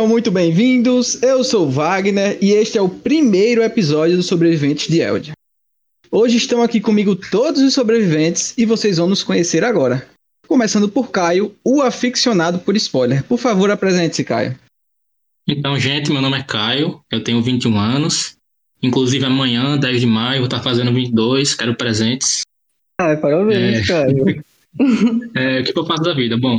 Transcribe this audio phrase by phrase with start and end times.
[0.00, 4.98] Sejam muito bem-vindos, eu sou Wagner e este é o primeiro episódio dos Sobreviventes de
[4.98, 5.34] Eldia.
[6.10, 10.08] Hoje estão aqui comigo todos os sobreviventes e vocês vão nos conhecer agora.
[10.48, 13.22] Começando por Caio, o aficionado por spoiler.
[13.24, 14.58] Por favor, apresente-se, Caio.
[15.46, 18.36] Então, gente, meu nome é Caio, eu tenho 21 anos.
[18.82, 22.40] Inclusive, amanhã, 10 de maio, vou estar fazendo 22, quero presentes.
[22.98, 23.86] Ah, parabéns, é...
[23.86, 24.44] Caio.
[25.36, 26.38] é, o que eu faço da vida?
[26.38, 26.58] Bom,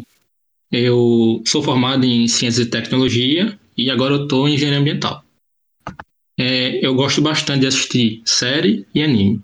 [0.71, 5.23] eu sou formado em Ciências e Tecnologia e agora eu estou em Engenharia Ambiental.
[6.39, 9.41] É, eu gosto bastante de assistir série e anime.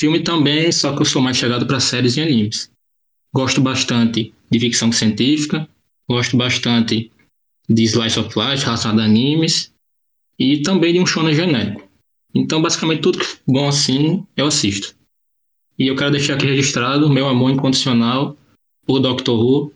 [0.00, 2.70] Filme também, só que eu sou mais chegado para séries e animes.
[3.34, 5.68] Gosto bastante de ficção científica,
[6.08, 7.10] gosto bastante
[7.68, 9.74] de slice of life relacionado a animes
[10.38, 11.86] e também de um shonen genérico.
[12.34, 14.94] Então, basicamente, tudo que é bom assim, eu assisto.
[15.78, 18.36] E eu quero deixar aqui registrado meu amor incondicional
[18.86, 19.72] por Doctor Who,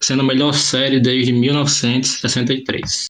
[0.00, 3.06] sendo a melhor série desde 1963.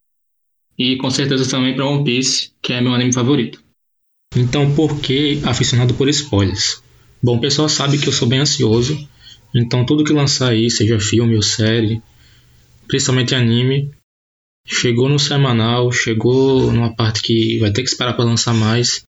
[0.78, 3.62] E com certeza também para One Piece, que é meu anime favorito.
[4.36, 6.82] Então, por que aficionado por spoilers?
[7.22, 9.08] Bom, o pessoal sabe que eu sou bem ansioso,
[9.54, 12.02] então tudo que lançar aí, seja filme ou série,
[12.88, 13.92] principalmente anime,
[14.66, 19.02] chegou no semanal, chegou numa parte que vai ter que esperar para lançar mais.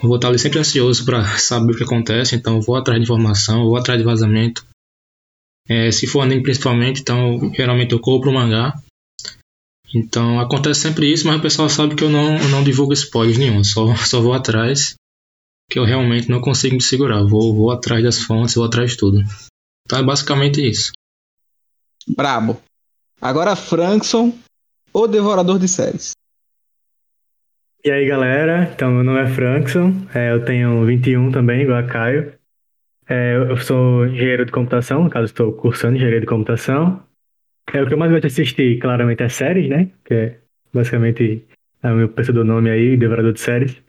[0.00, 3.04] Eu vou estar ali sempre ansioso para saber o que acontece, então vou atrás de
[3.04, 4.64] informação, vou atrás de vazamento.
[5.68, 8.74] É, se for anime principalmente, então geralmente eu compro o mangá
[9.94, 13.38] então acontece sempre isso, mas o pessoal sabe que eu não, eu não divulgo spoilers
[13.38, 14.94] nenhum, só, só vou atrás,
[15.70, 17.24] que eu realmente não consigo me segurar.
[17.24, 19.22] Vou, vou atrás das fontes, vou atrás de tudo.
[19.86, 20.92] Então é basicamente isso.
[22.06, 22.60] Brabo.
[23.20, 24.36] Agora Frankson,
[24.92, 26.12] o devorador de séries.
[27.84, 31.86] E aí galera, então meu nome é Frankson, é, eu tenho 21 também, igual a
[31.86, 32.37] Caio.
[33.08, 37.02] É, eu sou engenheiro de computação, no caso estou cursando engenharia de computação.
[37.72, 39.90] É, o que eu mais gosto de assistir, claramente, é séries, né?
[40.04, 40.38] Que é
[40.72, 41.46] basicamente
[41.82, 43.82] é o meu pensador nome aí, devorador de séries.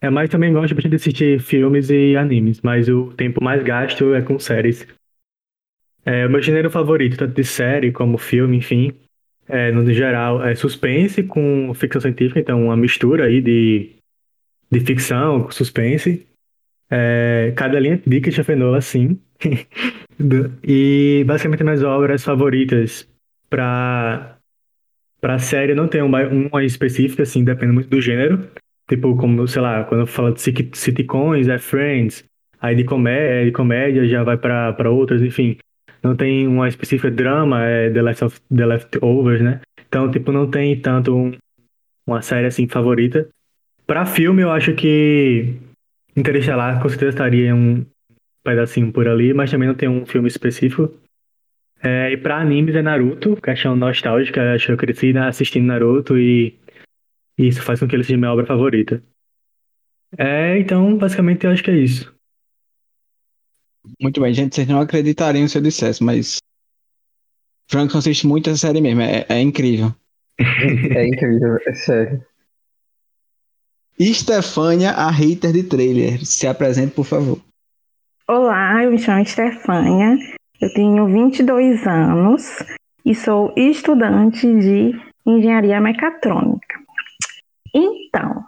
[0.00, 4.14] É, mas também gosto bastante de assistir filmes e animes, mas o tempo mais gasto
[4.14, 4.86] é com séries.
[6.04, 8.92] É, o meu gênero favorito, tanto de série como filme, enfim,
[9.48, 13.96] é, no geral, é suspense com ficção científica, então uma mistura aí de,
[14.70, 16.26] de ficção com suspense.
[16.90, 19.20] É, cada linha de Christopher sim.
[20.64, 23.06] e basicamente minhas obras favoritas
[23.50, 24.36] Pra,
[25.20, 28.48] pra série não tem uma, uma específica, assim, depende muito do gênero.
[28.88, 32.24] Tipo, como, sei lá, quando eu falo de sitcoms, é Friends.
[32.60, 35.56] Aí de comédia, de comédia já vai pra, pra outras, enfim.
[36.02, 39.60] Não tem uma específica drama, é The, Last of, The Leftovers, né?
[39.86, 41.32] Então, tipo, não tem tanto um,
[42.06, 43.28] uma série, assim, favorita.
[43.86, 45.56] Pra filme, eu acho que
[46.18, 47.86] Interestelar com certeza estaria um
[48.44, 50.92] pedacinho por ali, mas também não tem um filme específico.
[51.80, 56.58] É, e pra animes é Naruto, questão nostálgica, acho que eu cresci assistindo Naruto e
[57.38, 59.00] isso faz com que ele seja minha obra favorita.
[60.16, 62.12] É, então, basicamente eu acho que é isso.
[64.00, 66.38] Muito bem, gente, vocês não acreditariam se eu dissesse, mas
[67.70, 69.94] Frank assiste muito essa série mesmo, é, é incrível.
[70.40, 72.24] é incrível, é sério.
[73.98, 77.40] Estefânia, a hater de trailer, se apresente, por favor.
[78.28, 80.16] Olá, eu me chamo Estefânia,
[80.60, 82.44] eu tenho 22 anos
[83.04, 84.92] e sou estudante de
[85.26, 86.78] engenharia mecatrônica.
[87.74, 88.44] Então,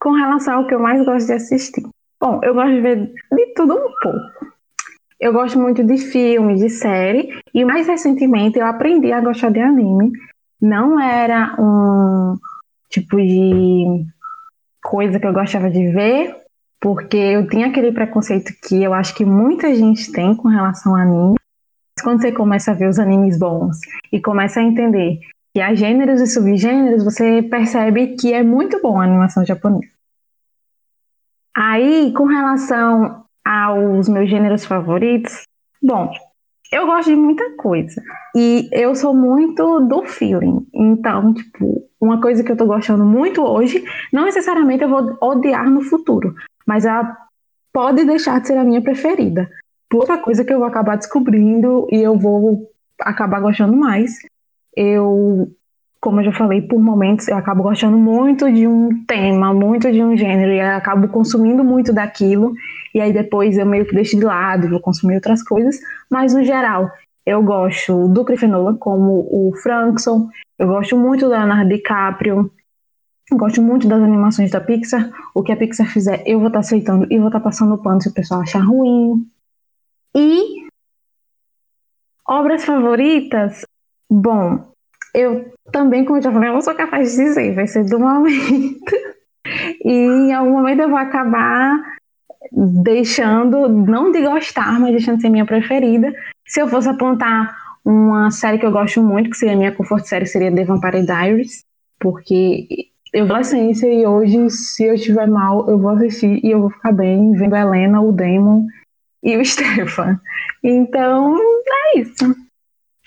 [0.00, 1.82] com relação ao que eu mais gosto de assistir.
[2.18, 4.18] Bom, eu gosto de ver de tudo um pouco.
[5.20, 9.60] Eu gosto muito de filmes, de série, e mais recentemente eu aprendi a gostar de
[9.60, 10.10] anime.
[10.58, 12.38] Não era um
[12.88, 14.06] tipo de
[14.84, 16.36] coisa que eu gostava de ver,
[16.78, 21.00] porque eu tinha aquele preconceito que eu acho que muita gente tem com relação a
[21.00, 21.36] anime.
[21.96, 23.78] Mas quando você começa a ver os animes bons
[24.12, 25.18] e começa a entender
[25.54, 29.90] que há gêneros e subgêneros, você percebe que é muito bom a animação japonesa.
[31.56, 35.42] Aí, com relação aos meus gêneros favoritos,
[35.82, 36.12] bom,
[36.72, 38.02] eu gosto de muita coisa.
[38.36, 40.66] E eu sou muito do feeling.
[40.74, 45.70] Então, tipo, uma coisa que eu tô gostando muito hoje, não necessariamente eu vou odiar
[45.70, 46.34] no futuro
[46.66, 47.16] mas ela
[47.72, 49.50] pode deixar de ser a minha preferida.
[49.92, 52.68] Outra coisa que eu vou acabar descobrindo e eu vou
[53.00, 54.18] acabar gostando mais.
[54.76, 55.52] Eu,
[56.00, 60.02] como eu já falei, por momentos eu acabo gostando muito de um tema, muito de
[60.02, 62.54] um gênero, e acabo consumindo muito daquilo,
[62.92, 65.78] e aí depois eu meio que deixo de lado, vou consumir outras coisas,
[66.10, 66.90] mas no geral,
[67.26, 70.28] eu gosto do Christopher Nolan, como o Frankson,
[70.58, 72.50] eu gosto muito do Leonardo DiCaprio,
[73.32, 75.10] Gosto muito das animações da Pixar.
[75.34, 77.78] O que a Pixar fizer, eu vou estar tá aceitando e vou estar tá passando
[77.78, 79.26] pano se o pessoal achar ruim.
[80.14, 80.66] E
[82.28, 83.64] obras favoritas?
[84.10, 84.72] Bom,
[85.14, 87.98] eu também, como eu já falei, eu não sou capaz de dizer, vai ser do
[87.98, 88.92] momento.
[89.84, 91.82] e em algum momento eu vou acabar
[92.52, 96.12] deixando, não de gostar, mas deixando de ser minha preferida.
[96.46, 100.04] Se eu fosse apontar uma série que eu gosto muito, que seria a minha comfort
[100.04, 101.64] série, seria The Vampire Diaries,
[101.98, 102.66] porque
[103.12, 106.92] eu adolescência e hoje, se eu estiver mal, eu vou assistir e eu vou ficar
[106.92, 108.66] bem vendo a Helena, o Damon
[109.22, 110.20] e o Stefan.
[110.62, 112.34] Então, é isso.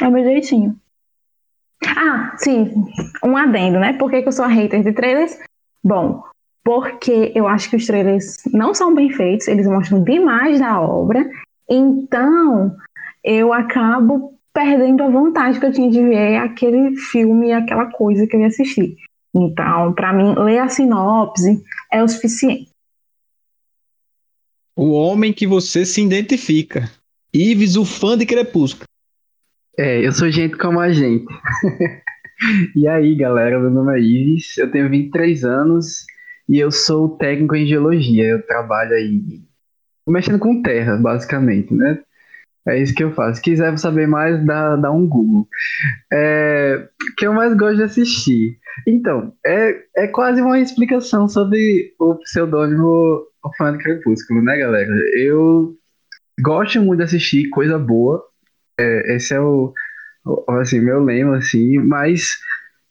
[0.02, 0.76] É o meu jeitinho.
[1.86, 2.72] Ah, sim,
[3.24, 3.94] um adendo, né?
[3.94, 5.38] Por que, que eu sou hater de trailers?
[5.84, 6.24] Bom,
[6.64, 11.30] porque eu acho que os trailers não são bem feitos, eles mostram demais da obra,
[11.70, 12.76] então
[13.28, 18.38] eu acabo perdendo a vontade que eu tinha de ver aquele filme, aquela coisa que
[18.38, 18.96] eu ia assistir.
[19.36, 22.70] Então, para mim, ler a sinopse é o suficiente.
[24.74, 26.90] O homem que você se identifica.
[27.34, 28.86] Ives, o fã de Crepúsculo.
[29.78, 31.26] É, eu sou gente como a gente.
[32.76, 36.06] e aí, galera, meu nome é Ives, eu tenho 23 anos
[36.48, 38.24] e eu sou técnico em geologia.
[38.24, 39.42] Eu trabalho aí
[40.08, 42.02] mexendo com terra, basicamente, né?
[42.68, 43.36] É isso que eu faço.
[43.36, 45.48] Se quiser saber mais, dá, dá um Google.
[46.12, 46.88] É,
[47.18, 48.58] que eu mais gosto de assistir.
[48.86, 53.26] Então, é, é quase uma explicação sobre o pseudônimo
[53.58, 54.92] Fã de Crepúsculo, né, galera?
[55.16, 55.76] Eu
[56.42, 58.24] gosto muito de assistir coisa boa.
[58.80, 59.74] É, esse é o,
[60.26, 62.38] o, assim, meu lema, assim, mas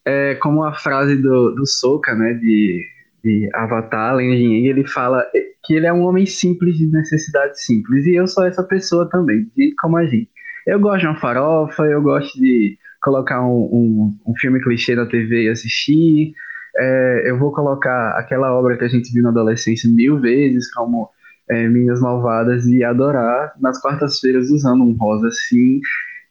[0.05, 2.85] é, como a frase do, do Soka, né, de,
[3.23, 5.27] de Avatar, de ele fala
[5.67, 8.07] que ele é um homem simples de necessidade simples.
[8.07, 10.31] E eu sou essa pessoa também, de como a gente.
[10.67, 15.07] Eu gosto de uma farofa, eu gosto de colocar um, um, um filme clichê na
[15.07, 16.33] TV e assistir.
[16.77, 21.09] É, eu vou colocar aquela obra que a gente viu na adolescência mil vezes, como
[21.51, 25.81] é, Minhas Malvadas, e adorar nas quartas-feiras usando um rosa assim.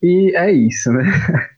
[0.01, 1.03] E é isso, né?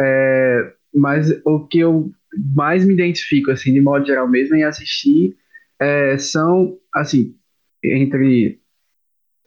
[0.00, 2.12] É, mas o que eu
[2.54, 5.36] mais me identifico, assim, de modo geral mesmo, em assistir
[5.80, 7.34] é, são, assim,
[7.82, 8.60] entre,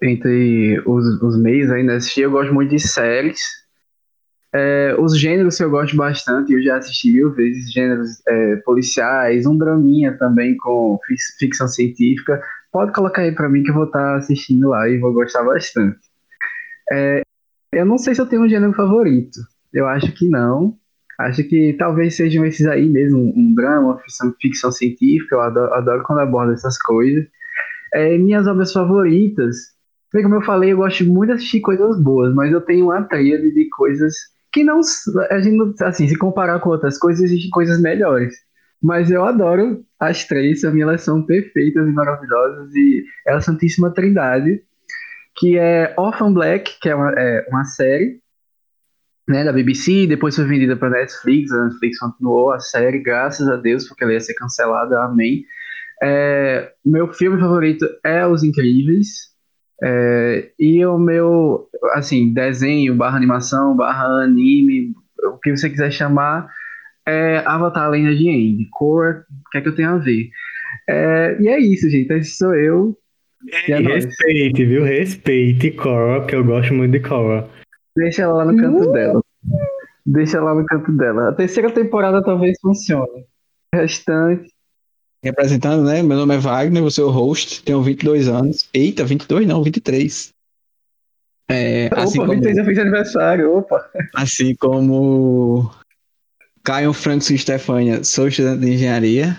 [0.02, 3.42] entre os, os meios aí né, assistir, eu gosto muito de séries.
[4.54, 9.58] É, os gêneros eu gosto bastante, eu já assisti mil vezes gêneros é, policiais, um
[9.58, 11.00] draminha também com
[11.40, 12.42] ficção científica.
[12.72, 15.44] Pode colocar aí para mim que eu vou estar tá assistindo lá e vou gostar
[15.44, 16.00] bastante.
[16.92, 17.22] É,
[17.72, 19.40] eu não sei se eu tenho um gênero favorito.
[19.74, 20.78] Eu acho que não.
[21.20, 26.04] Acho que talvez sejam esses aí mesmo, um drama, ficção, ficção científica, eu adoro, adoro
[26.04, 27.26] quando aborda essas coisas.
[27.94, 29.56] É, minhas obras favoritas,
[30.12, 33.54] como eu falei, eu gosto muito de assistir coisas boas, mas eu tenho uma tríade
[33.54, 34.14] de coisas
[34.52, 34.82] que não,
[35.30, 38.36] a gente, assim, se comparar com outras coisas, existem coisas melhores.
[38.84, 43.40] Mas eu adoro as três, a minha elas são perfeitas e maravilhosas, e é a
[43.40, 44.62] Santíssima Trindade,
[45.38, 48.20] que é Orphan Black, que é uma, é uma série,
[49.28, 53.56] né, da BBC, depois foi vendida para Netflix, a Netflix continuou a série, graças a
[53.56, 55.46] Deus, porque ela ia ser cancelada, amém.
[56.02, 59.32] É, meu filme favorito é Os Incríveis,
[59.84, 64.94] é, e o meu, assim, desenho, barra animação, barra anime,
[65.24, 66.48] o que você quiser chamar,
[67.08, 70.30] é Avatar Lenda de End, cor, o que é que eu tenho a ver?
[70.88, 72.98] É, e é isso, gente, esse sou eu.
[73.68, 74.84] É respeite, viu?
[74.84, 77.50] Respeite Cora, que eu gosto muito de Cora.
[77.96, 78.92] Deixa ela lá no canto uh!
[78.92, 79.24] dela.
[80.06, 81.30] Deixa ela no canto dela.
[81.30, 83.26] A terceira temporada talvez funcione.
[83.74, 84.50] O restante.
[85.24, 86.02] Representando, né?
[86.02, 88.68] Meu nome é Wagner, vou ser o host, tenho 22 anos.
[88.74, 90.34] Eita, 22 não, 23.
[91.48, 93.90] É, opa, assim como, 23 eu fiz aniversário, opa.
[94.16, 95.72] Assim como
[96.64, 99.38] Caio Francis e Stefania, sou estudante de engenharia.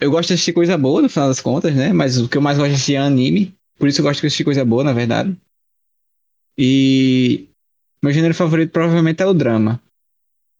[0.00, 1.92] Eu gosto de assistir coisa boa, no final das contas, né?
[1.92, 3.54] Mas o que eu mais gosto de assistir é anime.
[3.78, 5.36] Por isso eu gosto de assistir coisa boa, na verdade.
[6.56, 7.48] E
[8.02, 9.80] meu gênero favorito provavelmente é o drama.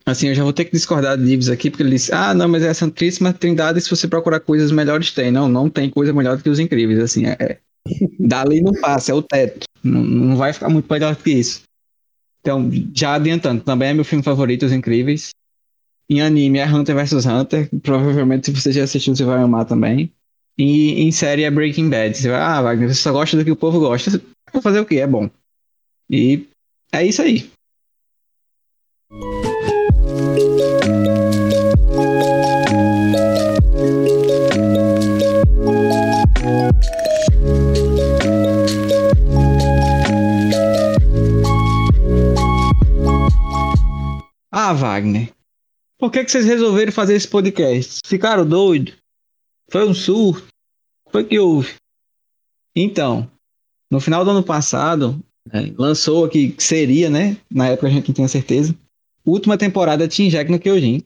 [0.06, 2.46] Assim, eu já vou ter que discordar de Ives aqui, porque ele disse: Ah, não,
[2.46, 5.30] mas é a Santíssima Trindade, se você procurar coisas melhores, tem.
[5.30, 6.98] Não, não tem coisa melhor do que os incríveis.
[6.98, 7.36] Assim, é.
[7.40, 7.58] é.
[8.18, 9.66] Dali não passa, é o teto.
[9.82, 11.62] Não, não vai ficar muito melhor do que isso.
[12.40, 15.30] Então, já adiantando, também é meu filme favorito, Os Incríveis.
[16.10, 17.70] Em anime é Hunter vs Hunter.
[17.82, 20.12] Provavelmente, se você já assistiu, você vai amar também.
[20.58, 22.16] E em série é Breaking Bad.
[22.16, 24.20] Você vai, ah, Wagner, você só gosta do que o povo gosta.
[24.52, 24.96] Vou fazer o quê?
[24.96, 25.30] É bom.
[26.10, 26.46] E
[26.92, 27.50] é isso aí.
[44.66, 45.30] Ah, Wagner,
[45.98, 48.00] por que, que vocês resolveram fazer esse podcast?
[48.06, 48.94] Ficaram doidos?
[49.70, 50.46] Foi um surto?
[51.10, 51.74] Foi que houve?
[52.74, 53.30] Então,
[53.90, 55.20] no final do ano passado,
[55.52, 57.36] é, lançou aqui, que seria, né?
[57.50, 58.74] Na época a gente não tinha certeza,
[59.24, 61.02] última temporada de Shinjek no Kyojin,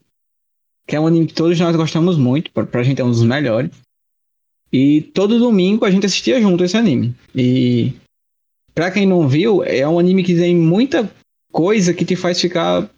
[0.87, 3.23] que é um anime que todos nós gostamos muito, pra, pra gente é um dos
[3.23, 3.71] melhores.
[4.73, 7.15] E todo domingo a gente assistia junto esse anime.
[7.35, 7.93] E
[8.75, 11.11] pra quem não viu, é um anime que tem muita
[11.53, 12.91] coisa que te faz ficar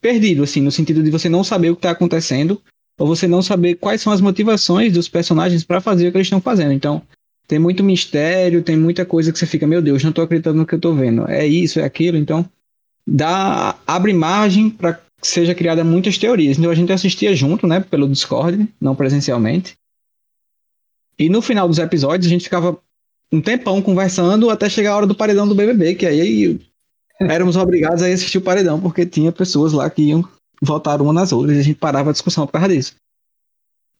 [0.00, 2.60] perdido, assim, no sentido de você não saber o que tá acontecendo,
[2.98, 6.26] ou você não saber quais são as motivações dos personagens para fazer o que eles
[6.26, 6.72] estão fazendo.
[6.72, 7.02] Então,
[7.46, 10.66] tem muito mistério, tem muita coisa que você fica, meu Deus, não tô acreditando no
[10.66, 11.28] que eu tô vendo.
[11.28, 12.48] É isso, é aquilo, então
[13.10, 16.58] dá abre margem para que seja criada muitas teorias.
[16.58, 19.76] Então a gente assistia junto, né, pelo Discord, não presencialmente.
[21.18, 22.78] E no final dos episódios a gente ficava
[23.32, 26.60] um tempão conversando até chegar a hora do paredão do BBB, que aí
[27.20, 30.26] éramos obrigados a assistir o paredão porque tinha pessoas lá que iam
[30.62, 32.94] votar uma nas outras e a gente parava a discussão por causa disso.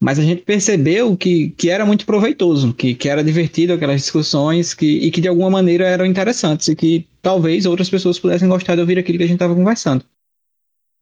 [0.01, 4.73] Mas a gente percebeu que, que era muito proveitoso, que, que era divertido aquelas discussões
[4.73, 8.77] que, e que de alguma maneira eram interessantes e que talvez outras pessoas pudessem gostar
[8.77, 10.05] de ouvir aquilo que a gente estava conversando.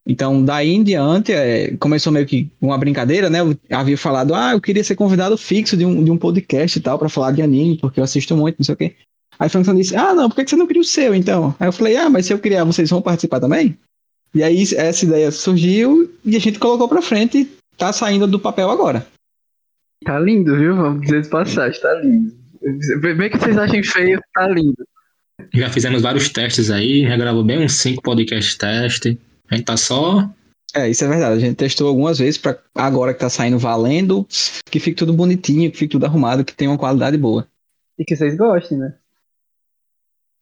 [0.08, 3.40] Então, daí em diante, é, começou meio que uma brincadeira, né?
[3.40, 6.80] Eu havia falado, ah, eu queria ser convidado fixo de um, de um podcast e
[6.80, 8.94] tal, para falar de anime, porque eu assisto muito, não sei o quê.
[9.38, 11.54] Aí Frankson disse, ah, não, por que você não queria o seu, então?
[11.58, 13.76] Aí eu falei, ah, mas se eu criar, vocês vão participar também?
[14.32, 18.71] E aí essa ideia surgiu e a gente colocou pra frente tá saindo do papel
[18.71, 19.06] agora.
[20.04, 20.76] Tá lindo, viu?
[20.76, 22.33] Vamos dizer de passagem, tá lindo.
[23.00, 24.87] Bem que vocês achem feio, tá lindo.
[25.54, 29.16] Já fizemos vários testes aí, já gravou bem uns 5 podcast testes.
[29.50, 30.28] A gente tá só.
[30.75, 31.37] É, isso é verdade.
[31.37, 34.26] A gente testou algumas vezes para agora que tá saindo valendo,
[34.71, 37.47] que fique tudo bonitinho, que fique tudo arrumado, que tenha uma qualidade boa.
[37.99, 38.95] E que vocês gostem, né?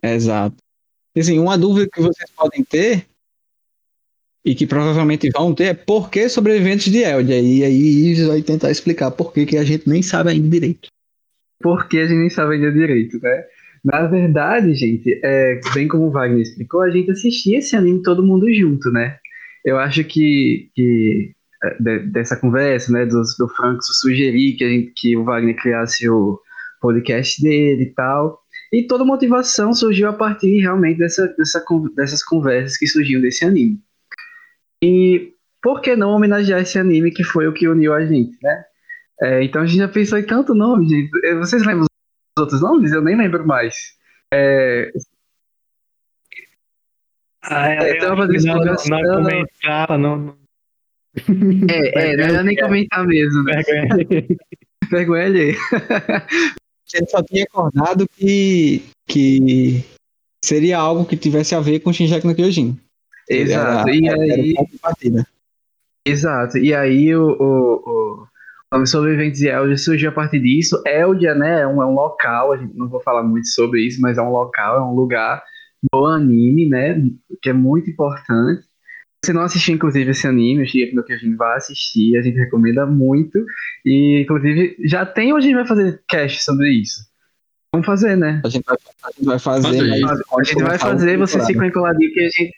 [0.03, 0.57] Exato.
[1.17, 3.07] Assim, uma dúvida que vocês podem ter
[4.45, 7.41] e que provavelmente vão ter é por que sobreviventes de Eldia.
[7.41, 10.89] E aí Ives vai tentar explicar por que, que a gente nem sabe ainda direito.
[11.61, 13.45] Por que a gente nem sabe ainda direito, né?
[13.83, 18.25] Na verdade, gente, é, bem como o Wagner explicou, a gente assistia esse anime todo
[18.25, 19.17] mundo junto, né?
[19.65, 21.33] Eu acho que, que
[21.63, 25.57] é, de, dessa conversa, né, do, do Franco sugerir que, a gente, que o Wagner
[25.57, 26.39] criasse o
[26.81, 28.41] podcast dele e tal.
[28.73, 31.65] E toda motivação surgiu a partir realmente dessa, dessa,
[31.97, 33.79] dessas conversas que surgiam desse anime.
[34.85, 38.65] E por que não homenagear esse anime que foi o que uniu a gente, né?
[39.23, 41.11] É, então a gente já pensou em tanto nome, gente.
[41.39, 41.87] Vocês lembram
[42.39, 42.93] outros nomes?
[42.93, 43.75] Eu nem lembro mais.
[44.33, 44.93] É...
[47.43, 50.37] Ah, é, então, não, não, não comentar, não.
[51.71, 53.45] É, é, não ia nem comentar mesmo.
[53.45, 53.63] Né?
[54.91, 55.57] Vergonha alheia.
[56.93, 59.83] Ele só tinha acordado que, que
[60.45, 62.79] seria algo que tivesse a ver com Shinjek no Kyojin.
[63.29, 64.55] Exato, era, e aí...
[66.07, 68.27] Exato, e aí o, o, o
[68.73, 70.83] Nome Sobreviventes de Eldia surgiu a partir disso.
[70.87, 74.01] Eldia, né, é um, é um local, a gente não vou falar muito sobre isso,
[74.01, 75.43] mas é um local, é um lugar
[75.93, 77.03] do anime, né,
[77.41, 78.65] que é muito importante.
[79.25, 82.85] Se não assistiu, inclusive, esse anime, o Shigeki no Kyojin, vai assistir, a gente recomenda
[82.85, 83.43] muito.
[83.85, 87.01] E, inclusive, já tem ou a gente vai fazer cast sobre isso?
[87.73, 88.43] Vamos fazer, né?
[88.45, 89.69] A gente vai, a gente vai fazer.
[89.69, 90.25] fazer.
[90.39, 92.53] a gente vai fazer, vocês ficam encoladinhos que a gente,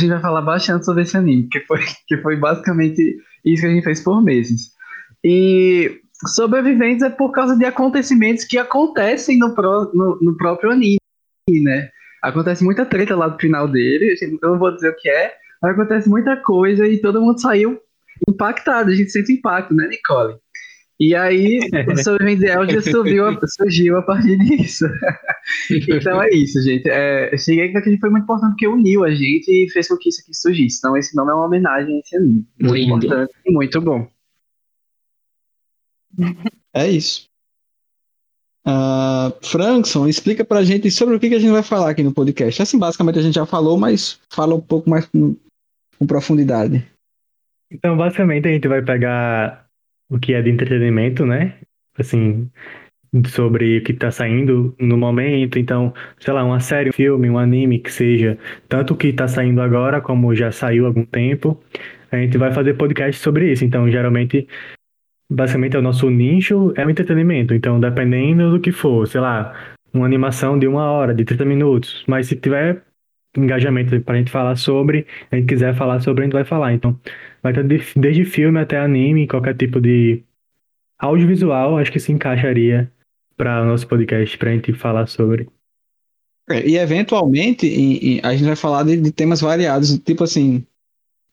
[0.00, 3.68] a gente vai falar bastante sobre esse anime, que foi, que foi basicamente isso que
[3.68, 4.72] a gente fez por meses.
[5.24, 10.98] E sobreviventes é por causa de acontecimentos que acontecem no, pro, no, no, próprio anime,
[11.48, 11.88] né?
[12.22, 15.72] Acontece muita treta lá do final dele, eu não vou dizer o que é, mas
[15.72, 17.78] acontece muita coisa e todo mundo saiu
[18.28, 20.36] impactado, a gente sente impacto, né, Nicole?
[21.00, 24.84] E aí, o Sobreviventes Eldia surgiu, surgiu a partir disso.
[25.88, 26.86] então é isso, gente.
[26.90, 30.20] É, cheguei que foi muito importante porque uniu a gente e fez com que isso
[30.20, 30.76] aqui surgisse.
[30.76, 32.46] Então esse nome é uma homenagem a esse anime.
[32.60, 33.06] Muito Lindo.
[33.06, 34.06] importante e muito bom.
[36.74, 37.30] É isso.
[38.66, 42.12] Uh, Frankson, explica pra gente sobre o que, que, a gente vai falar aqui no
[42.12, 42.60] podcast.
[42.60, 45.34] Assim, basicamente a gente já falou, mas fala um pouco mais com,
[45.98, 46.86] com profundidade.
[47.70, 49.69] Então, basicamente a gente vai pegar
[50.10, 51.54] o que é de entretenimento, né?
[51.98, 52.50] Assim,
[53.28, 55.58] sobre o que está saindo no momento.
[55.58, 58.38] Então, sei lá, uma série, um filme, um anime que seja,
[58.68, 61.60] tanto o que está saindo agora como já saiu há algum tempo.
[62.10, 63.64] A gente vai fazer podcast sobre isso.
[63.64, 64.46] Então, geralmente
[65.30, 67.54] basicamente é o nosso nicho é o entretenimento.
[67.54, 69.54] Então, dependendo do que for, sei lá,
[69.92, 72.04] uma animação de uma hora, de 30 minutos.
[72.06, 72.82] Mas se tiver
[73.36, 76.72] engajamento pra gente falar sobre, a gente quiser falar sobre, a gente vai falar.
[76.72, 76.98] Então,
[77.42, 77.64] vai ter
[77.96, 80.22] desde filme até anime, qualquer tipo de
[80.98, 82.90] audiovisual, acho que se encaixaria
[83.36, 85.48] para o nosso podcast, pra gente falar sobre.
[86.48, 90.66] É, e eventualmente a gente vai falar de, de, temas variados, tipo assim,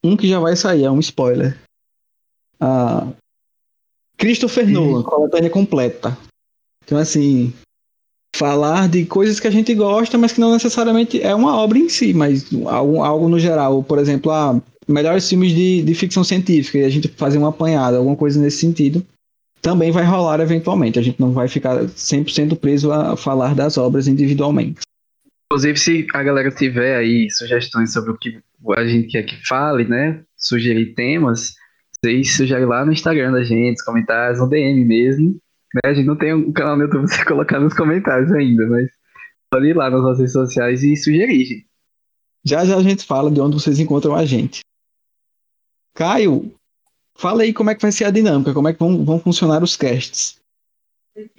[0.04, 1.58] um que já vai sair, é um spoiler.
[2.60, 3.12] Ah,
[4.18, 6.18] Christopher Nolan, coletânea completa.
[6.84, 7.54] Então, assim,
[8.38, 11.90] falar de coisas que a gente gosta, mas que não necessariamente é uma obra em
[11.90, 13.84] si, mas algo, algo no geral.
[13.84, 17.98] Por exemplo, ah, melhores filmes de, de ficção científica e a gente fazer uma apanhada,
[17.98, 19.06] alguma coisa nesse sentido,
[19.62, 21.00] também vai rolar eventualmente.
[21.00, 24.82] A gente não vai ficar 100% preso a falar das obras individualmente.
[25.52, 28.40] Inclusive, se a galera tiver aí sugestões sobre o que
[28.76, 30.22] a gente quer que fale, né?
[30.38, 31.54] Sugerir temas,
[32.00, 35.38] vocês sugerem lá no Instagram da gente, os comentários, no DM mesmo.
[35.74, 35.82] Né?
[35.86, 38.90] A gente não tem um canal no YouTube pra você colocar nos comentários ainda, mas
[39.52, 41.68] pode ir lá nas nossas redes sociais e sugerir, gente.
[42.46, 44.62] Já já a gente fala de onde vocês encontram a gente.
[45.94, 46.54] Caio,
[47.18, 49.64] fala aí como é que vai ser a dinâmica, como é que vão, vão funcionar
[49.64, 50.40] os casts.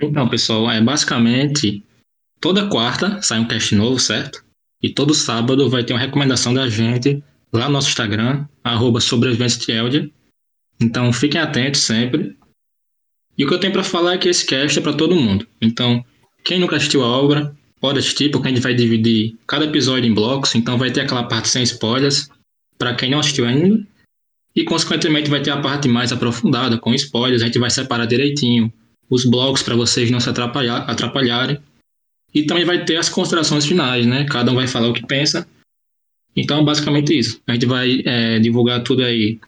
[0.00, 1.84] Então, pessoal, é basicamente
[2.40, 4.44] toda quarta sai um cast novo, certo?
[4.82, 8.98] E todo sábado vai ter uma recomendação da gente lá no nosso Instagram, arroba
[10.80, 12.36] Então fiquem atentos sempre.
[13.38, 15.46] E o que eu tenho para falar é que esse cast é para todo mundo.
[15.62, 16.04] Então,
[16.44, 20.14] quem nunca assistiu a obra, pode assistir, porque a gente vai dividir cada episódio em
[20.14, 20.56] blocos.
[20.56, 22.28] Então vai ter aquela parte sem spoilers,
[22.76, 23.86] para quem não assistiu ainda.
[24.56, 27.42] E, consequentemente, vai ter a parte mais aprofundada, com spoilers.
[27.42, 28.72] A gente vai separar direitinho
[29.08, 31.58] os blocos para vocês não se atrapalhar, atrapalharem.
[32.34, 34.26] E também vai ter as considerações finais, né?
[34.28, 35.46] Cada um vai falar o que pensa.
[36.36, 37.40] Então, basicamente isso.
[37.46, 39.38] A gente vai é, divulgar tudo aí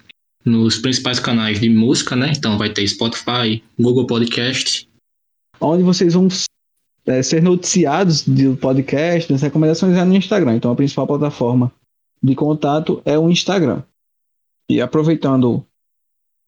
[0.50, 2.32] nos principais canais de música, né?
[2.36, 4.88] Então vai ter Spotify, Google Podcast.
[5.60, 6.28] Onde vocês vão
[7.06, 10.56] é, ser noticiados do podcast, das recomendações é no Instagram.
[10.56, 11.72] Então a principal plataforma
[12.22, 13.82] de contato é o Instagram.
[14.68, 15.64] E aproveitando,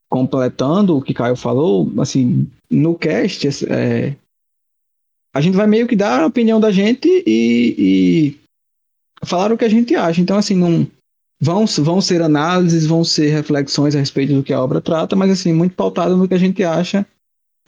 [0.09, 4.17] completando o que Caio falou, assim, no cast, é,
[5.35, 9.65] a gente vai meio que dar a opinião da gente e, e falar o que
[9.65, 10.21] a gente acha.
[10.21, 10.87] Então, assim, não
[11.43, 15.31] vão, vão ser análises, vão ser reflexões a respeito do que a obra trata, mas,
[15.31, 17.05] assim, muito pautado no que a gente acha.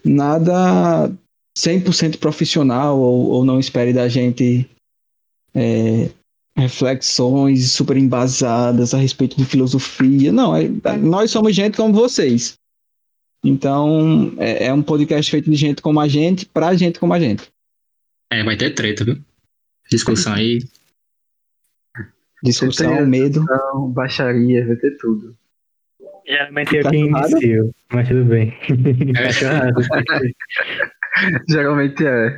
[0.05, 1.11] Nada
[1.59, 4.69] 100% profissional ou, ou não espere da gente
[5.53, 6.11] é,
[6.57, 10.31] reflexões super embasadas a respeito de filosofia.
[10.31, 10.69] Não, é,
[11.01, 12.55] nós somos gente como vocês.
[13.45, 17.19] Então, é, é, um podcast feito de gente como a gente, pra gente como a
[17.19, 17.43] gente.
[18.33, 19.19] É, vai ter treta, viu?
[19.91, 20.63] Discussão aí.
[22.45, 23.45] Discussão, medo.
[23.95, 25.35] Baixaria, vai ter tudo.
[26.27, 28.55] Geralmente eu quem inicio, mas tudo bem.
[31.17, 31.41] É.
[31.49, 32.37] Geralmente é.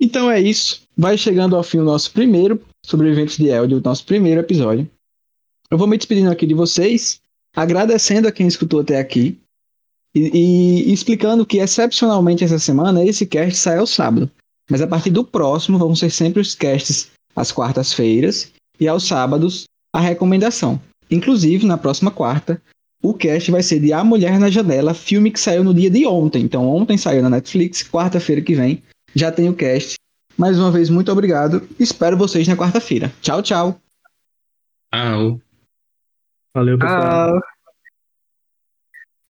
[0.00, 0.82] Então é isso.
[0.96, 4.88] Vai chegando ao fim o nosso primeiro Sobreviventes de Elde, o nosso primeiro episódio.
[5.70, 7.20] Eu vou me despedindo aqui de vocês,
[7.54, 9.38] agradecendo a quem escutou até aqui
[10.14, 10.30] e,
[10.88, 14.30] e explicando que, excepcionalmente essa semana, esse cast sai ao sábado.
[14.70, 19.64] Mas a partir do próximo vão ser sempre os casts às quartas-feiras e aos sábados
[19.92, 20.80] a recomendação.
[21.10, 22.60] Inclusive, na próxima quarta,
[23.02, 26.06] o cast vai ser de A Mulher na Janela, filme que saiu no dia de
[26.06, 26.42] ontem.
[26.42, 28.82] Então, ontem saiu na Netflix, quarta-feira que vem
[29.14, 29.94] já tem o cast.
[30.36, 31.66] Mais uma vez, muito obrigado.
[31.78, 33.12] Espero vocês na quarta-feira.
[33.22, 33.80] Tchau, tchau.
[34.92, 35.40] Tchau.
[36.54, 37.40] Valeu, pessoal.
[37.40, 37.55] Tchau.